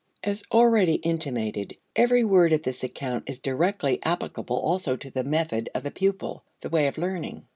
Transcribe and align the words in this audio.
As 0.23 0.43
already 0.51 0.95
intimated, 0.95 1.77
every 1.95 2.23
word 2.23 2.53
of 2.53 2.63
this 2.63 2.83
account 2.83 3.25
is 3.29 3.37
directly 3.37 3.99
applicable 4.01 4.57
also 4.57 4.97
to 4.97 5.11
the 5.11 5.23
method 5.23 5.69
of 5.75 5.83
the 5.83 5.91
pupil, 5.91 6.43
the 6.61 6.69
way 6.69 6.87
of 6.87 6.97
learning. 6.97 7.45